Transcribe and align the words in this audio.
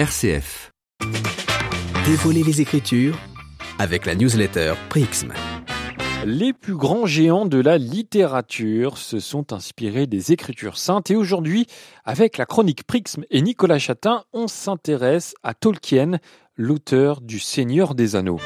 RCF. 0.00 0.72
Dévoiler 2.06 2.42
les 2.42 2.62
Écritures 2.62 3.18
avec 3.78 4.06
la 4.06 4.14
newsletter 4.14 4.72
Prixm. 4.88 5.30
Les 6.24 6.54
plus 6.54 6.74
grands 6.74 7.04
géants 7.04 7.44
de 7.44 7.60
la 7.60 7.76
littérature 7.76 8.96
se 8.96 9.20
sont 9.20 9.52
inspirés 9.52 10.06
des 10.06 10.32
Écritures 10.32 10.78
saintes 10.78 11.10
et 11.10 11.16
aujourd'hui, 11.16 11.66
avec 12.06 12.38
la 12.38 12.46
chronique 12.46 12.84
Prixm 12.84 13.24
et 13.28 13.42
Nicolas 13.42 13.78
Chatin, 13.78 14.24
on 14.32 14.48
s'intéresse 14.48 15.34
à 15.42 15.52
Tolkien, 15.52 16.12
l'auteur 16.56 17.20
du 17.20 17.38
Seigneur 17.38 17.94
des 17.94 18.16
Anneaux. 18.16 18.40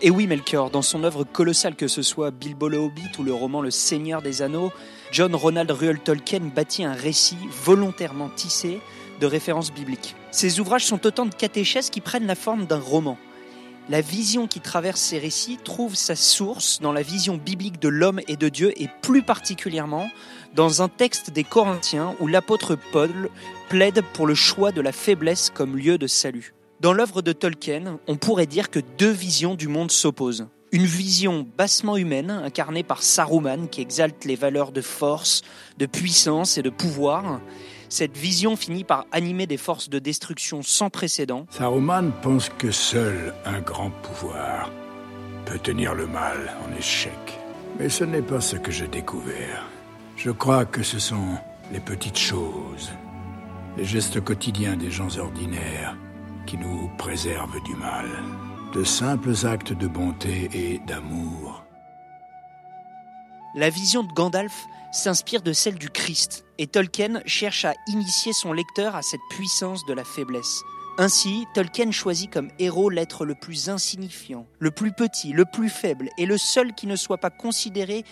Et 0.00 0.10
oui, 0.10 0.28
Melchior, 0.28 0.70
dans 0.70 0.82
son 0.82 1.02
œuvre 1.02 1.24
colossale 1.24 1.74
que 1.74 1.88
ce 1.88 2.02
soit 2.02 2.30
Bilbo 2.30 2.68
le 2.68 2.78
Hobbit 2.78 3.10
ou 3.18 3.24
le 3.24 3.34
roman 3.34 3.60
Le 3.60 3.72
Seigneur 3.72 4.22
des 4.22 4.42
Anneaux, 4.42 4.70
John 5.10 5.34
Ronald 5.34 5.68
Reuel 5.72 5.98
Tolkien 5.98 6.52
bâtit 6.54 6.84
un 6.84 6.92
récit 6.92 7.38
volontairement 7.64 8.28
tissé 8.28 8.78
de 9.20 9.26
références 9.26 9.72
bibliques. 9.72 10.14
Ses 10.30 10.60
ouvrages 10.60 10.86
sont 10.86 11.04
autant 11.04 11.26
de 11.26 11.34
catéchèses 11.34 11.90
qui 11.90 12.00
prennent 12.00 12.28
la 12.28 12.36
forme 12.36 12.66
d'un 12.66 12.78
roman. 12.78 13.18
La 13.88 14.00
vision 14.00 14.46
qui 14.46 14.60
traverse 14.60 15.00
ces 15.00 15.18
récits 15.18 15.58
trouve 15.64 15.96
sa 15.96 16.14
source 16.14 16.78
dans 16.80 16.92
la 16.92 17.02
vision 17.02 17.36
biblique 17.36 17.80
de 17.80 17.88
l'homme 17.88 18.20
et 18.28 18.36
de 18.36 18.48
Dieu 18.48 18.72
et 18.80 18.88
plus 19.02 19.22
particulièrement 19.22 20.08
dans 20.54 20.80
un 20.80 20.88
texte 20.88 21.30
des 21.30 21.44
Corinthiens 21.44 22.14
où 22.20 22.28
l'apôtre 22.28 22.78
Paul 22.92 23.30
plaide 23.68 24.04
pour 24.12 24.28
le 24.28 24.36
choix 24.36 24.70
de 24.70 24.80
la 24.80 24.92
faiblesse 24.92 25.50
comme 25.50 25.76
lieu 25.76 25.98
de 25.98 26.06
salut. 26.06 26.54
Dans 26.80 26.92
l'œuvre 26.92 27.22
de 27.22 27.32
Tolkien, 27.32 27.98
on 28.06 28.14
pourrait 28.14 28.46
dire 28.46 28.70
que 28.70 28.78
deux 28.78 29.10
visions 29.10 29.56
du 29.56 29.66
monde 29.66 29.90
s'opposent. 29.90 30.46
Une 30.70 30.84
vision 30.84 31.44
bassement 31.56 31.96
humaine, 31.96 32.30
incarnée 32.30 32.84
par 32.84 33.02
Saruman, 33.02 33.66
qui 33.66 33.80
exalte 33.80 34.24
les 34.24 34.36
valeurs 34.36 34.70
de 34.70 34.80
force, 34.80 35.42
de 35.78 35.86
puissance 35.86 36.56
et 36.56 36.62
de 36.62 36.70
pouvoir. 36.70 37.40
Cette 37.88 38.16
vision 38.16 38.54
finit 38.54 38.84
par 38.84 39.06
animer 39.10 39.48
des 39.48 39.56
forces 39.56 39.88
de 39.88 39.98
destruction 39.98 40.62
sans 40.62 40.88
précédent. 40.88 41.46
Saruman 41.50 42.12
pense 42.22 42.48
que 42.48 42.70
seul 42.70 43.34
un 43.44 43.60
grand 43.60 43.90
pouvoir 43.90 44.70
peut 45.46 45.58
tenir 45.58 45.94
le 45.94 46.06
mal 46.06 46.54
en 46.64 46.78
échec. 46.78 47.40
Mais 47.80 47.88
ce 47.88 48.04
n'est 48.04 48.22
pas 48.22 48.40
ce 48.40 48.54
que 48.54 48.70
j'ai 48.70 48.86
découvert. 48.86 49.66
Je 50.16 50.30
crois 50.30 50.64
que 50.64 50.84
ce 50.84 51.00
sont 51.00 51.38
les 51.72 51.80
petites 51.80 52.18
choses, 52.18 52.92
les 53.76 53.84
gestes 53.84 54.20
quotidiens 54.20 54.76
des 54.76 54.92
gens 54.92 55.18
ordinaires 55.18 55.96
qui 56.48 56.56
nous 56.56 56.88
préserve 56.96 57.62
du 57.62 57.74
mal, 57.74 58.06
de 58.72 58.82
simples 58.82 59.34
actes 59.44 59.74
de 59.74 59.86
bonté 59.86 60.48
et 60.54 60.78
d'amour. 60.78 61.62
La 63.54 63.68
vision 63.68 64.02
de 64.02 64.10
Gandalf 64.14 64.64
s'inspire 64.90 65.42
de 65.42 65.52
celle 65.52 65.74
du 65.74 65.90
Christ, 65.90 66.46
et 66.56 66.66
Tolkien 66.66 67.20
cherche 67.26 67.66
à 67.66 67.74
initier 67.86 68.32
son 68.32 68.54
lecteur 68.54 68.96
à 68.96 69.02
cette 69.02 69.20
puissance 69.28 69.84
de 69.84 69.92
la 69.92 70.04
faiblesse. 70.04 70.62
Ainsi, 70.96 71.44
Tolkien 71.52 71.90
choisit 71.90 72.32
comme 72.32 72.50
héros 72.58 72.88
l'être 72.88 73.26
le 73.26 73.34
plus 73.34 73.68
insignifiant, 73.68 74.46
le 74.58 74.70
plus 74.70 74.92
petit, 74.92 75.34
le 75.34 75.44
plus 75.44 75.68
faible, 75.68 76.08
et 76.16 76.24
le 76.24 76.38
seul 76.38 76.72
qui 76.72 76.86
ne 76.86 76.96
soit 76.96 77.18
pas 77.18 77.30
considéré 77.30 78.04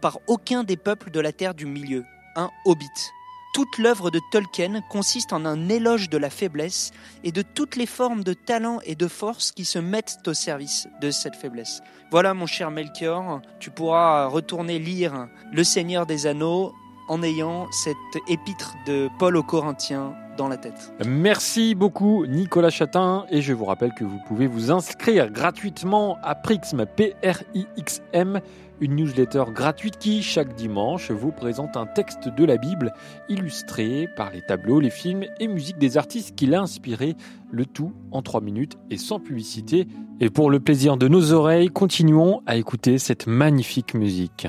par 0.00 0.18
aucun 0.26 0.64
des 0.64 0.76
peuples 0.76 1.12
de 1.12 1.20
la 1.20 1.30
Terre 1.30 1.54
du 1.54 1.66
Milieu, 1.66 2.04
un 2.34 2.50
hobbit. 2.64 3.12
Toute 3.54 3.78
l'œuvre 3.78 4.10
de 4.10 4.20
Tolkien 4.30 4.82
consiste 4.88 5.32
en 5.32 5.44
un 5.44 5.68
éloge 5.68 6.10
de 6.10 6.18
la 6.18 6.30
faiblesse 6.30 6.92
et 7.24 7.32
de 7.32 7.42
toutes 7.42 7.76
les 7.76 7.86
formes 7.86 8.22
de 8.22 8.34
talent 8.34 8.78
et 8.84 8.94
de 8.94 9.08
force 9.08 9.52
qui 9.52 9.64
se 9.64 9.78
mettent 9.78 10.18
au 10.26 10.34
service 10.34 10.86
de 11.00 11.10
cette 11.10 11.34
faiblesse. 11.34 11.80
Voilà 12.10 12.34
mon 12.34 12.46
cher 12.46 12.70
Melchior, 12.70 13.40
tu 13.58 13.70
pourras 13.70 14.26
retourner 14.26 14.78
lire 14.78 15.28
Le 15.52 15.64
Seigneur 15.64 16.06
des 16.06 16.26
Anneaux 16.26 16.72
en 17.08 17.22
ayant 17.22 17.70
cette 17.72 17.96
épître 18.28 18.74
de 18.86 19.08
Paul 19.18 19.36
aux 19.36 19.42
Corinthiens 19.42 20.14
la 20.46 20.56
tête. 20.56 20.92
Merci 21.04 21.74
beaucoup 21.74 22.26
Nicolas 22.26 22.70
Chatin 22.70 23.24
et 23.30 23.42
je 23.42 23.52
vous 23.52 23.64
rappelle 23.64 23.92
que 23.92 24.04
vous 24.04 24.20
pouvez 24.28 24.46
vous 24.46 24.70
inscrire 24.70 25.30
gratuitement 25.30 26.18
à 26.22 26.36
Prixm, 26.36 26.86
P-R-I-X-M, 26.86 28.40
une 28.80 28.94
newsletter 28.94 29.44
gratuite 29.52 29.98
qui 29.98 30.22
chaque 30.22 30.54
dimanche 30.54 31.10
vous 31.10 31.32
présente 31.32 31.76
un 31.76 31.86
texte 31.86 32.28
de 32.28 32.44
la 32.44 32.56
Bible 32.58 32.92
illustré 33.28 34.06
par 34.16 34.30
les 34.30 34.42
tableaux, 34.42 34.78
les 34.78 34.90
films 34.90 35.24
et 35.40 35.48
musiques 35.48 35.78
des 35.78 35.96
artistes 35.96 36.36
qui 36.36 36.46
l'a 36.46 36.60
inspiré, 36.60 37.16
le 37.50 37.66
tout 37.66 37.92
en 38.12 38.22
3 38.22 38.40
minutes 38.40 38.78
et 38.90 38.98
sans 38.98 39.18
publicité. 39.18 39.88
Et 40.20 40.30
pour 40.30 40.50
le 40.50 40.60
plaisir 40.60 40.96
de 40.96 41.08
nos 41.08 41.32
oreilles, 41.32 41.68
continuons 41.68 42.42
à 42.46 42.56
écouter 42.56 42.98
cette 42.98 43.26
magnifique 43.26 43.94
musique. 43.94 44.46